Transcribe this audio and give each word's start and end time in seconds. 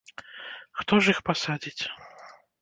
Хто 0.79 0.99
ж 1.03 1.15
іх 1.17 1.19
пасадзіць?! 1.29 1.83